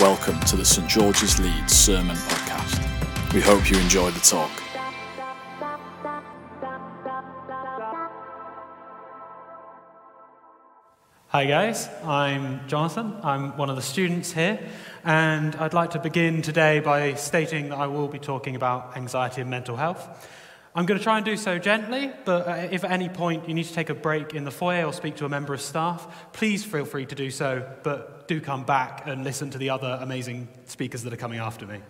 Welcome 0.00 0.38
to 0.42 0.54
the 0.54 0.64
St 0.64 0.88
George's 0.88 1.40
Leeds 1.40 1.72
Sermon 1.72 2.14
Podcast. 2.14 3.34
We 3.34 3.40
hope 3.40 3.68
you 3.68 3.76
enjoy 3.78 4.12
the 4.12 4.20
talk. 4.20 4.48
Hi 11.26 11.46
guys, 11.46 11.88
I'm 12.04 12.68
Jonathan. 12.68 13.16
I'm 13.24 13.56
one 13.56 13.70
of 13.70 13.74
the 13.74 13.82
students 13.82 14.32
here, 14.32 14.60
and 15.02 15.56
I'd 15.56 15.74
like 15.74 15.90
to 15.90 15.98
begin 15.98 16.42
today 16.42 16.78
by 16.78 17.14
stating 17.14 17.70
that 17.70 17.78
I 17.78 17.88
will 17.88 18.06
be 18.06 18.20
talking 18.20 18.54
about 18.54 18.96
anxiety 18.96 19.40
and 19.40 19.50
mental 19.50 19.74
health. 19.74 20.28
I'm 20.78 20.86
going 20.86 20.96
to 20.96 21.02
try 21.02 21.16
and 21.16 21.26
do 21.26 21.36
so 21.36 21.58
gently, 21.58 22.12
but 22.24 22.46
uh, 22.46 22.52
if 22.70 22.84
at 22.84 22.92
any 22.92 23.08
point 23.08 23.48
you 23.48 23.54
need 23.54 23.64
to 23.64 23.74
take 23.74 23.90
a 23.90 23.96
break 23.96 24.32
in 24.32 24.44
the 24.44 24.52
foyer 24.52 24.86
or 24.86 24.92
speak 24.92 25.16
to 25.16 25.24
a 25.24 25.28
member 25.28 25.52
of 25.52 25.60
staff, 25.60 26.30
please 26.32 26.64
feel 26.64 26.84
free 26.84 27.04
to 27.06 27.16
do 27.16 27.32
so, 27.32 27.68
but 27.82 28.28
do 28.28 28.40
come 28.40 28.62
back 28.62 29.04
and 29.04 29.24
listen 29.24 29.50
to 29.50 29.58
the 29.58 29.70
other 29.70 29.98
amazing 30.00 30.46
speakers 30.66 31.02
that 31.02 31.12
are 31.12 31.16
coming 31.16 31.40
after 31.40 31.66
me. 31.66 31.80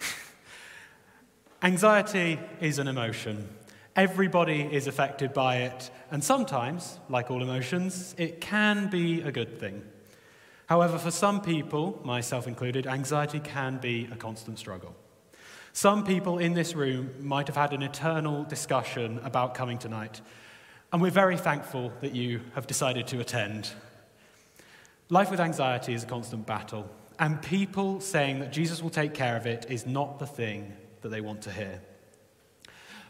Anxiety 1.62 2.38
is 2.60 2.78
an 2.78 2.88
emotion. 2.88 3.48
Everybody 3.96 4.60
is 4.60 4.86
affected 4.86 5.32
by 5.32 5.62
it, 5.62 5.90
and 6.10 6.22
sometimes, 6.22 6.98
like 7.08 7.30
all 7.30 7.40
emotions, 7.40 8.14
it 8.18 8.38
can 8.38 8.90
be 8.90 9.22
a 9.22 9.32
good 9.32 9.58
thing. 9.58 9.82
However, 10.66 10.98
for 10.98 11.10
some 11.10 11.40
people, 11.40 12.02
myself 12.04 12.46
included, 12.46 12.86
anxiety 12.86 13.40
can 13.40 13.78
be 13.78 14.10
a 14.12 14.16
constant 14.16 14.58
struggle. 14.58 14.94
Some 15.76 16.04
people 16.04 16.38
in 16.38 16.54
this 16.54 16.76
room 16.76 17.10
might 17.20 17.48
have 17.48 17.56
had 17.56 17.72
an 17.72 17.82
eternal 17.82 18.44
discussion 18.44 19.18
about 19.24 19.56
coming 19.56 19.76
tonight, 19.76 20.20
and 20.92 21.02
we're 21.02 21.10
very 21.10 21.36
thankful 21.36 21.92
that 22.00 22.14
you 22.14 22.42
have 22.54 22.68
decided 22.68 23.08
to 23.08 23.18
attend. 23.18 23.72
Life 25.10 25.32
with 25.32 25.40
anxiety 25.40 25.92
is 25.92 26.04
a 26.04 26.06
constant 26.06 26.46
battle, 26.46 26.88
and 27.18 27.42
people 27.42 28.00
saying 28.00 28.38
that 28.38 28.52
Jesus 28.52 28.84
will 28.84 28.88
take 28.88 29.14
care 29.14 29.36
of 29.36 29.46
it 29.46 29.66
is 29.68 29.84
not 29.84 30.20
the 30.20 30.28
thing 30.28 30.72
that 31.00 31.08
they 31.08 31.20
want 31.20 31.42
to 31.42 31.50
hear. 31.50 31.82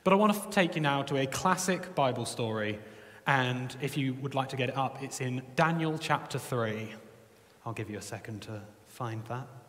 But 0.02 0.14
I 0.14 0.16
want 0.16 0.32
to 0.32 0.48
take 0.48 0.74
you 0.74 0.80
now 0.80 1.02
to 1.02 1.18
a 1.18 1.26
classic 1.26 1.94
Bible 1.94 2.24
story, 2.24 2.78
and 3.26 3.76
if 3.82 3.98
you 3.98 4.14
would 4.14 4.34
like 4.34 4.48
to 4.48 4.56
get 4.56 4.70
it 4.70 4.76
up, 4.78 5.02
it's 5.02 5.20
in 5.20 5.42
Daniel 5.54 5.98
chapter 5.98 6.38
3. 6.38 6.94
I'll 7.66 7.74
give 7.74 7.90
you 7.90 7.98
a 7.98 8.02
second 8.02 8.40
to 8.42 8.62
find 8.86 9.22
that. 9.26 9.63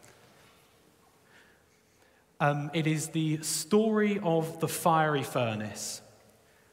Um, 2.39 2.69
it 2.73 2.85
is 2.85 3.09
the 3.09 3.41
story 3.43 4.19
of 4.21 4.59
the 4.59 4.67
fiery 4.67 5.23
furnace. 5.23 6.01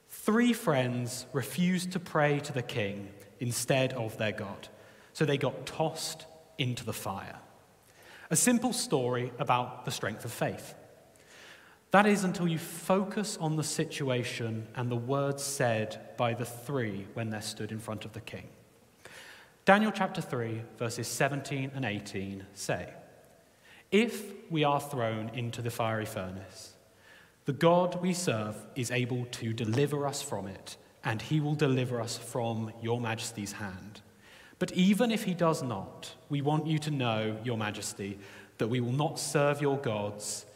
Three 0.09 0.53
friends 0.53 1.27
refused 1.33 1.93
to 1.93 2.01
pray 2.01 2.41
to 2.41 2.53
the 2.53 2.63
king 2.63 3.09
instead 3.39 3.93
of 3.93 4.19
their 4.19 4.33
God, 4.33 4.69
so 5.13 5.25
they 5.25 5.39
got 5.39 5.67
tossed 5.67 6.27
into 6.59 6.85
the 6.85 6.93
fire. 6.93 7.39
A 8.31 8.37
simple 8.37 8.73
story 8.73 9.33
about 9.39 9.85
the 9.85 9.91
strength 9.91 10.25
of 10.25 10.33
faith. 10.33 10.75
That 11.93 12.07
is 12.07 12.25
until 12.25 12.49
you 12.49 12.59
focus 12.59 13.37
on 13.39 13.57
the 13.57 13.65
situation 13.65 14.67
and 14.75 14.91
the 14.91 14.97
words 14.97 15.43
said 15.43 16.17
by 16.17 16.33
the 16.35 16.47
three 16.47 17.07
when 17.13 17.31
they 17.31 17.41
stood 17.41 17.71
in 17.71 17.79
front 17.79 18.05
of 18.05 18.15
the 18.15 18.21
king. 18.21 18.49
Daniel 19.65 19.93
chapter 19.93 20.21
3, 20.21 20.63
verses 20.79 21.07
17 21.07 21.73
and 21.75 21.85
18 21.85 22.47
say, 22.55 22.89
if 23.93 24.33
we 24.51 24.65
are 24.65 24.81
thrown 24.81 25.31
into 25.35 25.63
the 25.63 25.71
fiery 25.71 26.07
furnace, 26.07 26.73
the 27.45 27.53
God 27.53 28.01
we 28.01 28.15
serve 28.15 28.57
is 28.75 28.91
able 28.91 29.27
to 29.27 29.53
deliver 29.53 30.07
us 30.07 30.23
from 30.23 30.47
it, 30.47 30.77
and 31.05 31.21
he 31.21 31.41
will 31.41 31.55
deliver 31.55 32.01
us 32.01 32.17
from 32.17 32.73
your 32.81 33.01
majesty's 33.01 33.53
hand. 33.53 34.01
But 34.59 34.73
even 34.73 35.11
if 35.11 35.25
he 35.25 35.35
does 35.35 35.63
not, 35.63 36.15
we 36.29 36.41
want 36.41 36.67
you 36.67 36.79
to 36.79 36.91
know, 36.91 37.37
your 37.45 37.59
majesty, 37.59 38.19
that 38.59 38.69
we 38.69 38.81
will 38.81 38.93
not 38.93 39.19
serve 39.19 39.61
your 39.61 39.77
gods 39.77 40.47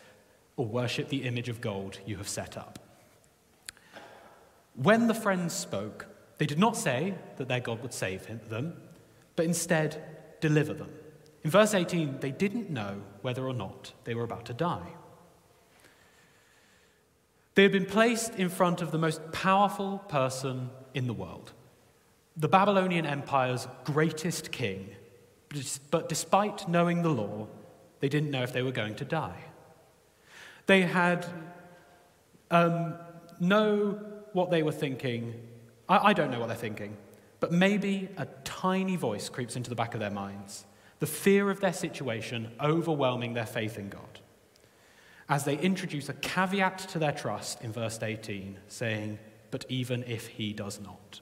or 0.56 0.64
worship 0.64 1.08
the 1.08 1.24
image 1.24 1.48
of 1.48 1.60
gold 1.60 1.98
you 2.06 2.16
have 2.16 2.28
set 2.28 2.56
up. 2.56 2.78
When 4.76 5.08
the 5.08 5.14
friends 5.14 5.52
spoke, 5.52 6.06
they 6.38 6.46
did 6.46 6.58
not 6.58 6.76
say 6.76 7.14
that 7.36 7.48
their 7.48 7.60
God 7.60 7.82
would 7.82 7.92
save 7.92 8.26
them, 8.48 8.74
but 9.34 9.44
instead 9.44 10.02
deliver 10.40 10.72
them. 10.72 10.90
In 11.46 11.50
verse 11.50 11.74
18, 11.74 12.18
they 12.18 12.32
didn't 12.32 12.70
know 12.70 13.02
whether 13.22 13.46
or 13.46 13.54
not 13.54 13.92
they 14.02 14.16
were 14.16 14.24
about 14.24 14.46
to 14.46 14.52
die. 14.52 14.88
They 17.54 17.62
had 17.62 17.70
been 17.70 17.86
placed 17.86 18.34
in 18.34 18.48
front 18.48 18.82
of 18.82 18.90
the 18.90 18.98
most 18.98 19.20
powerful 19.30 19.98
person 20.08 20.70
in 20.92 21.06
the 21.06 21.12
world, 21.12 21.52
the 22.36 22.48
Babylonian 22.48 23.06
Empire's 23.06 23.68
greatest 23.84 24.50
king. 24.50 24.88
But 25.92 26.08
despite 26.08 26.68
knowing 26.68 27.02
the 27.02 27.10
law, 27.10 27.46
they 28.00 28.08
didn't 28.08 28.32
know 28.32 28.42
if 28.42 28.52
they 28.52 28.62
were 28.62 28.72
going 28.72 28.96
to 28.96 29.04
die. 29.04 29.44
They 30.66 30.82
had 30.82 31.26
um, 32.50 32.94
know 33.38 34.00
what 34.32 34.50
they 34.50 34.64
were 34.64 34.72
thinking. 34.72 35.40
I, 35.88 36.08
I 36.08 36.12
don't 36.12 36.32
know 36.32 36.40
what 36.40 36.48
they're 36.48 36.56
thinking, 36.56 36.96
but 37.38 37.52
maybe 37.52 38.08
a 38.16 38.26
tiny 38.42 38.96
voice 38.96 39.28
creeps 39.28 39.54
into 39.54 39.70
the 39.70 39.76
back 39.76 39.94
of 39.94 40.00
their 40.00 40.10
minds 40.10 40.64
the 40.98 41.06
fear 41.06 41.50
of 41.50 41.60
their 41.60 41.72
situation 41.72 42.50
overwhelming 42.60 43.34
their 43.34 43.46
faith 43.46 43.78
in 43.78 43.88
God, 43.88 44.20
as 45.28 45.44
they 45.44 45.58
introduce 45.58 46.08
a 46.08 46.14
caveat 46.14 46.78
to 46.78 46.98
their 46.98 47.12
trust 47.12 47.62
in 47.62 47.72
verse 47.72 47.98
18, 48.02 48.58
saying, 48.68 49.18
But 49.50 49.66
even 49.68 50.04
if 50.04 50.28
he 50.28 50.52
does 50.52 50.80
not. 50.80 51.20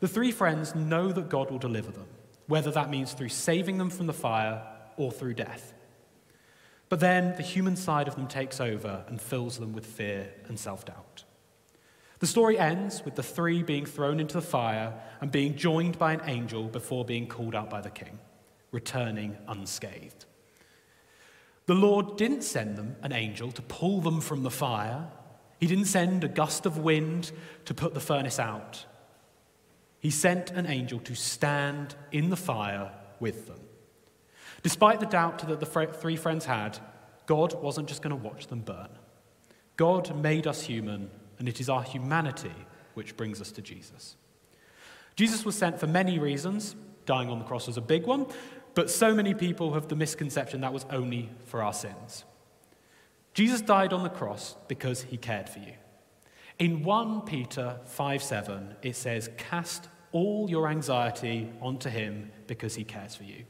The 0.00 0.08
three 0.08 0.32
friends 0.32 0.74
know 0.74 1.12
that 1.12 1.28
God 1.28 1.50
will 1.50 1.58
deliver 1.58 1.90
them, 1.90 2.06
whether 2.46 2.70
that 2.70 2.90
means 2.90 3.12
through 3.12 3.28
saving 3.28 3.78
them 3.78 3.90
from 3.90 4.06
the 4.06 4.12
fire 4.12 4.62
or 4.96 5.12
through 5.12 5.34
death. 5.34 5.74
But 6.88 7.00
then 7.00 7.34
the 7.36 7.42
human 7.42 7.76
side 7.76 8.08
of 8.08 8.16
them 8.16 8.26
takes 8.26 8.60
over 8.60 9.04
and 9.08 9.20
fills 9.20 9.58
them 9.58 9.72
with 9.72 9.84
fear 9.84 10.30
and 10.46 10.58
self 10.58 10.86
doubt. 10.86 11.24
The 12.20 12.26
story 12.26 12.58
ends 12.58 13.04
with 13.04 13.14
the 13.14 13.22
three 13.22 13.62
being 13.62 13.86
thrown 13.86 14.18
into 14.18 14.34
the 14.34 14.42
fire 14.42 14.94
and 15.20 15.30
being 15.30 15.54
joined 15.54 15.98
by 15.98 16.14
an 16.14 16.22
angel 16.24 16.64
before 16.64 17.04
being 17.04 17.28
called 17.28 17.54
out 17.54 17.70
by 17.70 17.80
the 17.80 17.90
king 17.90 18.18
returning 18.70 19.36
unscathed. 19.46 20.24
The 21.66 21.74
Lord 21.74 22.16
didn't 22.16 22.42
send 22.42 22.76
them 22.76 22.96
an 23.02 23.12
angel 23.12 23.52
to 23.52 23.62
pull 23.62 24.00
them 24.00 24.20
from 24.20 24.42
the 24.42 24.50
fire. 24.50 25.08
He 25.60 25.66
didn't 25.66 25.84
send 25.84 26.24
a 26.24 26.28
gust 26.28 26.64
of 26.64 26.78
wind 26.78 27.30
to 27.66 27.74
put 27.74 27.94
the 27.94 28.00
furnace 28.00 28.38
out. 28.38 28.86
He 30.00 30.10
sent 30.10 30.50
an 30.50 30.66
angel 30.66 31.00
to 31.00 31.14
stand 31.14 31.94
in 32.12 32.30
the 32.30 32.36
fire 32.36 32.92
with 33.20 33.46
them. 33.46 33.60
Despite 34.62 35.00
the 35.00 35.06
doubt 35.06 35.46
that 35.46 35.60
the 35.60 35.66
three 35.66 36.16
friends 36.16 36.44
had, 36.44 36.78
God 37.26 37.60
wasn't 37.62 37.88
just 37.88 38.02
going 38.02 38.18
to 38.18 38.28
watch 38.28 38.46
them 38.46 38.60
burn. 38.60 38.88
God 39.76 40.16
made 40.16 40.46
us 40.46 40.62
human, 40.62 41.10
and 41.38 41.48
it 41.48 41.60
is 41.60 41.68
our 41.68 41.82
humanity 41.82 42.54
which 42.94 43.16
brings 43.16 43.40
us 43.40 43.52
to 43.52 43.62
Jesus. 43.62 44.16
Jesus 45.16 45.44
was 45.44 45.54
sent 45.54 45.78
for 45.78 45.86
many 45.86 46.18
reasons. 46.18 46.74
Dying 47.06 47.28
on 47.28 47.38
the 47.38 47.44
cross 47.44 47.66
was 47.66 47.76
a 47.76 47.82
big 47.82 48.06
one, 48.06 48.26
but 48.78 48.88
so 48.88 49.12
many 49.12 49.34
people 49.34 49.74
have 49.74 49.88
the 49.88 49.96
misconception 49.96 50.60
that 50.60 50.72
was 50.72 50.86
only 50.90 51.28
for 51.46 51.64
our 51.64 51.72
sins. 51.72 52.24
Jesus 53.34 53.60
died 53.60 53.92
on 53.92 54.04
the 54.04 54.08
cross 54.08 54.54
because 54.68 55.02
he 55.02 55.16
cared 55.16 55.48
for 55.48 55.58
you. 55.58 55.72
In 56.60 56.84
1 56.84 57.22
Peter 57.22 57.80
5 57.86 58.22
7, 58.22 58.76
it 58.82 58.94
says, 58.94 59.30
Cast 59.36 59.88
all 60.12 60.48
your 60.48 60.68
anxiety 60.68 61.50
onto 61.60 61.88
him 61.88 62.30
because 62.46 62.76
he 62.76 62.84
cares 62.84 63.16
for 63.16 63.24
you. 63.24 63.46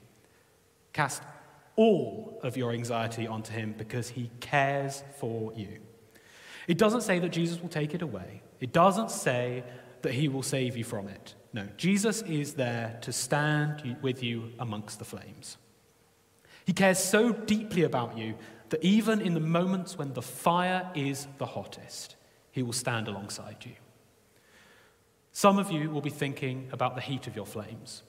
Cast 0.95 1.23
all 1.77 2.41
of 2.43 2.57
your 2.57 2.73
anxiety 2.73 3.27
onto 3.27 3.53
him 3.53 3.75
because 3.77 4.09
he 4.09 4.31
cares 4.41 5.05
for 5.19 5.53
you. 5.53 5.81
It 6.67 6.79
doesn't 6.79 7.03
say 7.03 7.19
that 7.19 7.33
Jesus 7.33 7.61
will 7.61 7.69
take 7.69 7.93
it 7.93 8.01
away, 8.01 8.41
it 8.61 8.73
doesn't 8.73 9.11
say 9.11 9.63
that 10.01 10.15
he 10.15 10.29
will 10.29 10.43
save 10.43 10.75
you 10.75 10.85
from 10.85 11.07
it. 11.07 11.35
No, 11.53 11.67
Jesus 11.77 12.23
is 12.23 12.55
there 12.55 12.99
to 13.03 13.13
stand 13.13 13.97
with 14.03 14.23
you 14.23 14.53
amongst 14.59 14.99
the 14.99 15.05
flames. 15.05 15.57
He 16.67 16.73
cares 16.73 16.99
so 16.99 17.33
deeply 17.33 17.85
about 17.85 18.19
you 18.19 18.35
that 18.69 18.85
even 18.85 19.23
in 19.23 19.33
the 19.33 19.41
moments 19.41 19.97
when 19.97 20.13
the 20.13 20.23
fire 20.23 20.91
is 20.95 21.27
the 21.39 21.47
hottest, 21.47 22.17
he 22.53 22.63
will 22.63 22.75
stand 22.75 23.09
alongside 23.09 23.65
you. 23.65 23.73
Some 25.33 25.59
of 25.59 25.71
you 25.71 25.91
will 25.91 26.03
be 26.03 26.11
thinking 26.11 26.69
about 26.73 26.95
the 26.95 27.01
heat 27.01 27.27
of 27.27 27.35
your 27.35 27.47
flames. 27.47 28.03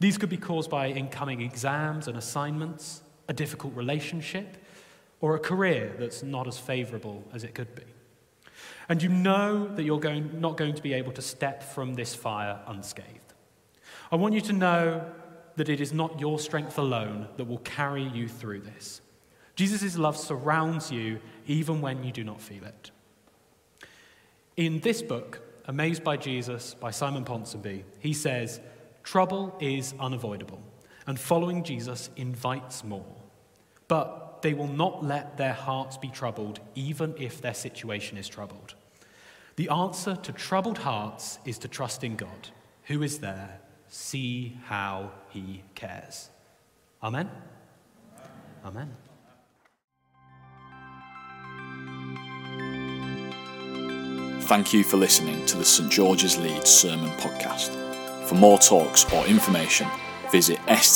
These 0.00 0.18
could 0.18 0.28
be 0.28 0.36
caused 0.36 0.68
by 0.68 0.88
incoming 0.88 1.40
exams 1.40 2.08
and 2.08 2.18
assignments, 2.18 3.02
a 3.28 3.32
difficult 3.32 3.74
relationship, 3.74 4.58
or 5.20 5.36
a 5.36 5.38
career 5.40 5.94
that's 5.98 6.22
not 6.22 6.46
as 6.46 6.58
favorable 6.58 7.24
as 7.32 7.44
it 7.44 7.54
could 7.54 7.74
be 7.74 7.93
and 8.88 9.02
you 9.02 9.08
know 9.08 9.68
that 9.74 9.84
you're 9.84 10.00
going, 10.00 10.40
not 10.40 10.56
going 10.56 10.74
to 10.74 10.82
be 10.82 10.92
able 10.92 11.12
to 11.12 11.22
step 11.22 11.62
from 11.62 11.94
this 11.94 12.14
fire 12.14 12.60
unscathed. 12.66 13.34
I 14.12 14.16
want 14.16 14.34
you 14.34 14.40
to 14.42 14.52
know 14.52 15.10
that 15.56 15.68
it 15.68 15.80
is 15.80 15.92
not 15.92 16.20
your 16.20 16.38
strength 16.38 16.78
alone 16.78 17.28
that 17.36 17.44
will 17.44 17.58
carry 17.58 18.02
you 18.02 18.28
through 18.28 18.60
this. 18.60 19.00
Jesus' 19.56 19.96
love 19.96 20.16
surrounds 20.16 20.90
you 20.90 21.20
even 21.46 21.80
when 21.80 22.02
you 22.02 22.12
do 22.12 22.24
not 22.24 22.40
feel 22.40 22.64
it. 22.64 22.90
In 24.56 24.80
this 24.80 25.00
book, 25.00 25.40
Amazed 25.66 26.04
by 26.04 26.18
Jesus 26.18 26.74
by 26.74 26.90
Simon 26.90 27.24
Ponsonby, 27.24 27.84
he 27.98 28.12
says, 28.12 28.60
Trouble 29.02 29.56
is 29.60 29.94
unavoidable, 29.98 30.60
and 31.06 31.18
following 31.18 31.64
Jesus 31.64 32.10
invites 32.16 32.84
more. 32.84 33.06
But 33.88 34.23
they 34.44 34.52
will 34.52 34.68
not 34.68 35.02
let 35.02 35.38
their 35.38 35.54
hearts 35.54 35.96
be 35.96 36.08
troubled, 36.08 36.60
even 36.74 37.14
if 37.16 37.40
their 37.40 37.54
situation 37.54 38.18
is 38.18 38.28
troubled. 38.28 38.74
The 39.56 39.70
answer 39.70 40.16
to 40.16 40.32
troubled 40.32 40.76
hearts 40.76 41.38
is 41.46 41.56
to 41.60 41.68
trust 41.68 42.04
in 42.04 42.14
God, 42.14 42.50
who 42.82 43.02
is 43.02 43.20
there, 43.20 43.58
see 43.88 44.58
how 44.66 45.12
he 45.30 45.62
cares. 45.74 46.28
Amen? 47.02 47.30
Amen. 48.66 48.94
Thank 54.42 54.74
you 54.74 54.84
for 54.84 54.98
listening 54.98 55.46
to 55.46 55.56
the 55.56 55.64
St 55.64 55.90
George's 55.90 56.36
Leeds 56.36 56.68
Sermon 56.68 57.08
Podcast. 57.12 57.70
For 58.28 58.34
more 58.34 58.58
talks 58.58 59.10
or 59.10 59.24
information, 59.24 59.88
visit 60.30 60.58
stgs.org.uk 60.66 60.94